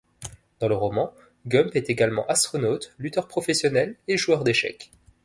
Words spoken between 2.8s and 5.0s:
lutteur professionnel et joueur d'échecs.